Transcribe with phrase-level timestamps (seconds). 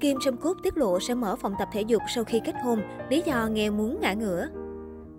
[0.00, 2.80] Kim Jong Cúc tiết lộ sẽ mở phòng tập thể dục sau khi kết hôn,
[3.08, 4.48] lý do nghe muốn ngã ngửa.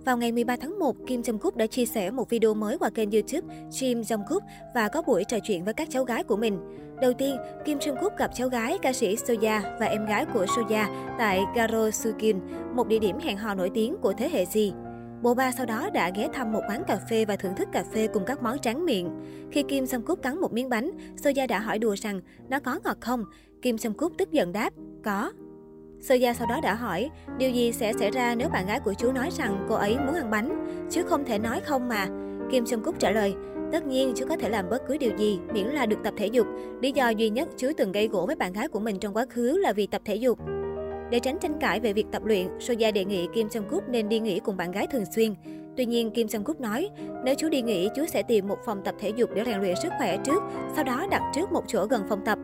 [0.05, 2.89] Vào ngày 13 tháng 1, Kim Jong Cúc đã chia sẻ một video mới qua
[2.89, 4.43] kênh YouTube Kim Jong Cúc
[4.75, 6.59] và có buổi trò chuyện với các cháu gái của mình.
[7.01, 10.45] Đầu tiên, Kim Jong Cúc gặp cháu gái ca sĩ Soya và em gái của
[10.55, 12.39] Soya tại Garo Sukin,
[12.75, 14.73] một địa điểm hẹn hò nổi tiếng của thế hệ gì.
[15.21, 17.83] Bộ ba sau đó đã ghé thăm một quán cà phê và thưởng thức cà
[17.93, 19.09] phê cùng các món tráng miệng.
[19.51, 20.91] Khi Kim Sam Cúc cắn một miếng bánh,
[21.23, 23.25] Soya đã hỏi đùa rằng nó có ngọt không?
[23.61, 24.73] Kim Sam Cúc tức giận đáp,
[25.03, 25.31] có.
[26.01, 29.11] Soya sau đó đã hỏi, điều gì sẽ xảy ra nếu bạn gái của chú
[29.11, 30.65] nói rằng cô ấy muốn ăn bánh?
[30.89, 32.07] Chứ không thể nói không mà.
[32.51, 33.33] Kim Sam Cúc trả lời,
[33.71, 36.27] tất nhiên chú có thể làm bất cứ điều gì, miễn là được tập thể
[36.27, 36.47] dục.
[36.81, 39.25] Lý do duy nhất chú từng gây gỗ với bạn gái của mình trong quá
[39.29, 40.39] khứ là vì tập thể dục.
[41.11, 44.09] Để tránh tranh cãi về việc tập luyện, Soja đề nghị Kim Jong Cúc nên
[44.09, 45.35] đi nghỉ cùng bạn gái thường xuyên.
[45.77, 46.89] Tuy nhiên, Kim Jong Cúc nói,
[47.25, 49.75] nếu chú đi nghỉ, chú sẽ tìm một phòng tập thể dục để rèn luyện
[49.83, 50.43] sức khỏe trước,
[50.75, 52.39] sau đó đặt trước một chỗ gần phòng tập.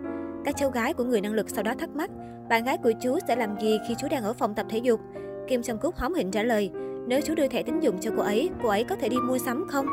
[0.46, 2.10] Các cháu gái của người năng lực sau đó thắc mắc,
[2.50, 5.00] bạn gái của chú sẽ làm gì khi chú đang ở phòng tập thể dục?
[5.48, 6.72] Kim Jong Cúc hóm hỉnh trả lời,
[7.08, 9.38] nếu chú đưa thẻ tín dụng cho cô ấy, cô ấy có thể đi mua
[9.38, 9.86] sắm không?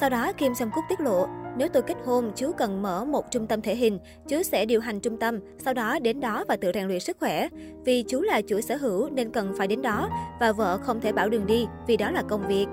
[0.00, 1.26] Sau đó, Kim Jong Cúc tiết lộ,
[1.58, 4.80] nếu tôi kết hôn, chú cần mở một trung tâm thể hình, chú sẽ điều
[4.80, 7.48] hành trung tâm, sau đó đến đó và tự rèn luyện sức khỏe.
[7.84, 10.08] Vì chú là chủ sở hữu nên cần phải đến đó,
[10.40, 12.66] và vợ không thể bảo đường đi vì đó là công việc.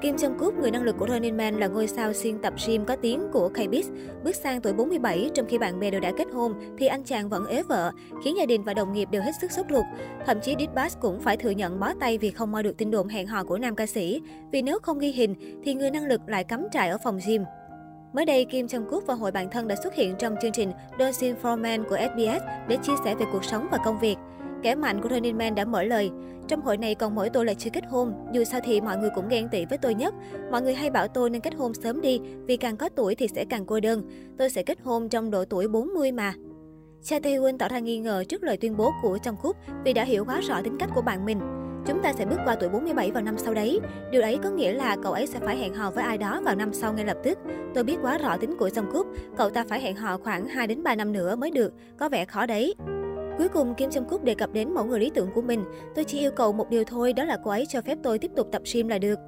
[0.00, 2.84] Kim Jong Kook, người năng lực của Running Man là ngôi sao xuyên tập gym
[2.84, 3.82] có tiếng của K-Biz.
[4.24, 7.28] Bước sang tuổi 47, trong khi bạn bè đều đã kết hôn, thì anh chàng
[7.28, 7.92] vẫn ế vợ,
[8.24, 9.84] khiến gia đình và đồng nghiệp đều hết sức sốt ruột.
[10.26, 13.08] Thậm chí Ditbas cũng phải thừa nhận bó tay vì không moi được tin đồn
[13.08, 14.20] hẹn hò của nam ca sĩ.
[14.52, 17.42] Vì nếu không ghi hình, thì người năng lực lại cắm trại ở phòng gym.
[18.16, 20.72] Mới đây, Kim Jong Kook và hội bạn thân đã xuất hiện trong chương trình
[20.98, 24.16] Dancing for Men của SBS để chia sẻ về cuộc sống và công việc.
[24.62, 26.10] Kẻ mạnh của Running Man đã mở lời.
[26.48, 29.10] Trong hội này còn mỗi tôi là chưa kết hôn, dù sao thì mọi người
[29.14, 30.14] cũng ghen tị với tôi nhất.
[30.50, 33.28] Mọi người hay bảo tôi nên kết hôn sớm đi, vì càng có tuổi thì
[33.28, 34.02] sẽ càng cô đơn.
[34.38, 36.34] Tôi sẽ kết hôn trong độ tuổi 40 mà.
[37.02, 40.04] Cha Tae-hyun tỏ ra nghi ngờ trước lời tuyên bố của Jong Kook vì đã
[40.04, 41.40] hiểu quá rõ tính cách của bạn mình.
[41.86, 43.80] Chúng ta sẽ bước qua tuổi 47 vào năm sau đấy.
[44.10, 46.54] Điều ấy có nghĩa là cậu ấy sẽ phải hẹn hò với ai đó vào
[46.54, 47.38] năm sau ngay lập tức.
[47.74, 49.06] Tôi biết quá rõ tính của Jong Cúc,
[49.36, 52.24] cậu ta phải hẹn hò khoảng 2 đến 3 năm nữa mới được, có vẻ
[52.24, 52.74] khó đấy.
[53.38, 55.64] Cuối cùng, Kim Jong Kook đề cập đến mẫu người lý tưởng của mình.
[55.94, 58.30] Tôi chỉ yêu cầu một điều thôi, đó là cô ấy cho phép tôi tiếp
[58.36, 59.18] tục tập gym là được.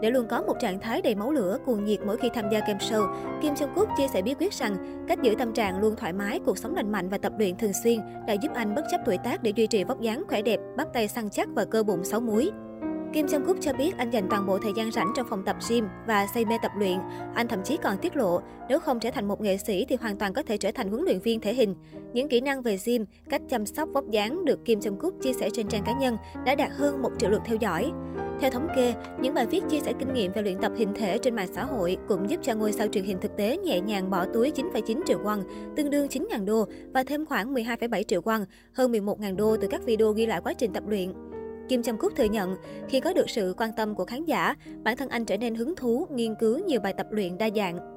[0.00, 2.60] Để luôn có một trạng thái đầy máu lửa, cuồng nhiệt mỗi khi tham gia
[2.60, 5.96] game show, Kim Jong Kook chia sẻ bí quyết rằng cách giữ tâm trạng luôn
[5.96, 8.82] thoải mái, cuộc sống lành mạnh và tập luyện thường xuyên đã giúp anh bất
[8.90, 11.64] chấp tuổi tác để duy trì vóc dáng khỏe đẹp, bắp tay săn chắc và
[11.64, 12.50] cơ bụng sáu múi.
[13.16, 15.56] Kim Jong Kook cho biết anh dành toàn bộ thời gian rảnh trong phòng tập
[15.68, 16.98] gym và say mê tập luyện.
[17.34, 20.18] Anh thậm chí còn tiết lộ, nếu không trở thành một nghệ sĩ thì hoàn
[20.18, 21.74] toàn có thể trở thành huấn luyện viên thể hình.
[22.12, 25.32] Những kỹ năng về gym, cách chăm sóc vóc dáng được Kim Jong Kook chia
[25.32, 27.92] sẻ trên trang cá nhân đã đạt hơn một triệu lượt theo dõi.
[28.40, 31.18] Theo thống kê, những bài viết chia sẻ kinh nghiệm về luyện tập hình thể
[31.18, 34.10] trên mạng xã hội cũng giúp cho ngôi sao truyền hình thực tế nhẹ nhàng
[34.10, 35.42] bỏ túi 9,9 triệu won,
[35.76, 39.84] tương đương 9.000 đô và thêm khoảng 12,7 triệu won, hơn 11.000 đô từ các
[39.84, 41.12] video ghi lại quá trình tập luyện.
[41.68, 42.56] Kim Jong Cúc thừa nhận,
[42.88, 45.76] khi có được sự quan tâm của khán giả, bản thân anh trở nên hứng
[45.76, 47.95] thú, nghiên cứu nhiều bài tập luyện đa dạng.